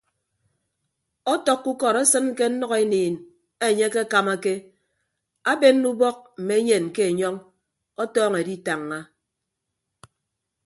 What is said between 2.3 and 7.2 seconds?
ke nnʌkeniin enye akekamake abenne ubọk mme enyen ke